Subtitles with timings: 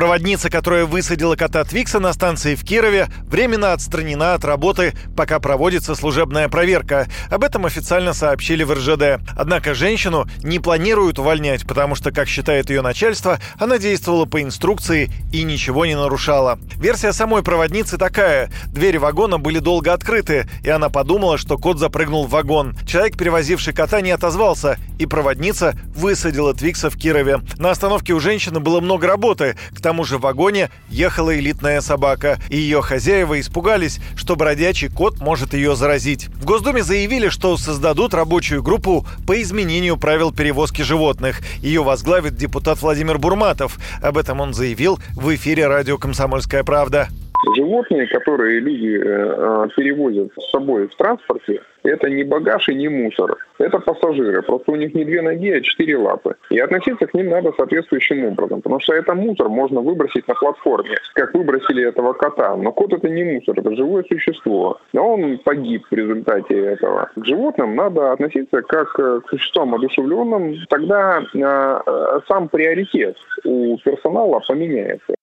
[0.00, 5.94] Проводница, которая высадила кота Твикса на станции в Кирове, временно отстранена от работы, пока проводится
[5.94, 7.06] служебная проверка.
[7.28, 9.22] Об этом официально сообщили в РЖД.
[9.36, 15.12] Однако женщину не планируют увольнять, потому что, как считает ее начальство, она действовала по инструкции
[15.34, 16.58] и ничего не нарушала.
[16.76, 18.50] Версия самой проводницы такая.
[18.68, 22.74] Двери вагона были долго открыты, и она подумала, что кот запрыгнул в вагон.
[22.86, 27.40] Человек, перевозивший кота, не отозвался, и проводница высадила Твикса в Кирове.
[27.58, 29.58] На остановке у женщины было много работы.
[29.76, 35.20] К тому же в вагоне ехала элитная собака, и ее хозяева испугались, что бродячий кот
[35.20, 36.26] может ее заразить.
[36.26, 41.40] В Госдуме заявили, что создадут рабочую группу по изменению правил перевозки животных.
[41.58, 43.78] Ее возглавит депутат Владимир Бурматов.
[44.02, 47.08] Об этом он заявил в эфире радио «Комсомольская правда».
[47.56, 52.88] Животные, которые люди э, э, перевозят с собой в транспорте, это не багаж и не
[52.88, 53.36] мусор.
[53.58, 54.42] Это пассажиры.
[54.42, 56.36] Просто у них не две ноги, а четыре лапы.
[56.50, 58.60] И относиться к ним надо соответствующим образом.
[58.60, 62.56] Потому что это мусор можно выбросить на платформе, как выбросили этого кота.
[62.56, 64.78] Но кот это не мусор, это живое существо.
[64.92, 67.10] Но он погиб в результате этого.
[67.16, 70.56] К животным надо относиться как к существам одушевленным.
[70.68, 75.14] Тогда э, сам приоритет у персонала поменяется.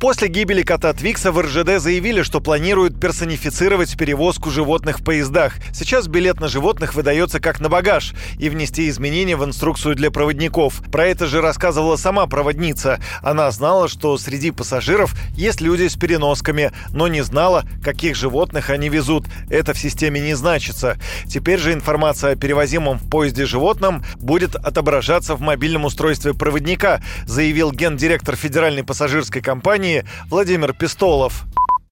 [0.00, 5.56] После гибели кота Твикса в РЖД заявили, что планируют персонифицировать перевозку животных в поездах.
[5.74, 10.80] Сейчас билет на животных выдается как на багаж и внести изменения в инструкцию для проводников.
[10.90, 12.98] Про это же рассказывала сама проводница.
[13.20, 18.88] Она знала, что среди пассажиров есть люди с переносками, но не знала, каких животных они
[18.88, 19.26] везут.
[19.50, 20.96] Это в системе не значится.
[21.26, 27.70] Теперь же информация о перевозимом в поезде животном будет отображаться в мобильном устройстве проводника, заявил
[27.70, 31.44] гендиректор федеральной пассажирской компании компании Владимир Пистолов.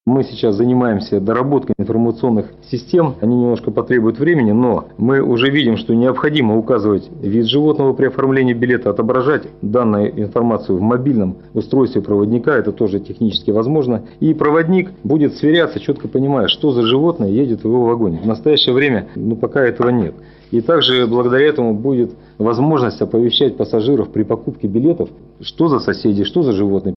[0.07, 3.17] Мы сейчас занимаемся доработкой информационных систем.
[3.21, 8.55] Они немножко потребуют времени, но мы уже видим, что необходимо указывать вид животного при оформлении
[8.55, 12.57] билета, отображать данную информацию в мобильном устройстве проводника.
[12.57, 14.03] Это тоже технически возможно.
[14.21, 18.21] И проводник будет сверяться, четко понимая, что за животное едет в его вагоне.
[18.23, 20.15] В настоящее время ну, пока этого нет.
[20.51, 25.11] И также благодаря этому будет возможность оповещать пассажиров при покупке билетов,
[25.43, 26.95] что за соседи, что за животные.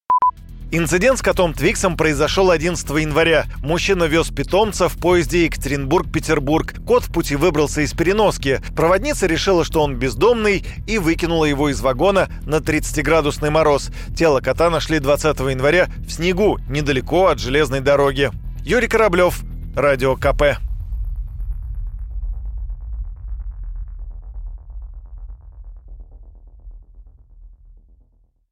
[0.73, 3.43] Инцидент с котом Твиксом произошел 11 января.
[3.61, 6.75] Мужчина вез питомца в поезде Екатеринбург-Петербург.
[6.87, 8.61] Кот в пути выбрался из переноски.
[8.73, 13.89] Проводница решила, что он бездомный и выкинула его из вагона на 30-градусный мороз.
[14.15, 18.31] Тело кота нашли 20 января в снегу, недалеко от железной дороги.
[18.63, 19.41] Юрий Кораблев,
[19.75, 20.70] Радио КП.